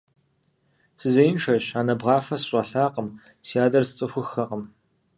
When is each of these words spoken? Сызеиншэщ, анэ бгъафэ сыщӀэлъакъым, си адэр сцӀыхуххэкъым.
Сызеиншэщ, 0.99 1.65
анэ 1.79 1.93
бгъафэ 1.99 2.35
сыщӀэлъакъым, 2.41 3.07
си 3.45 3.55
адэр 3.65 3.83
сцӀыхуххэкъым. 3.89 4.63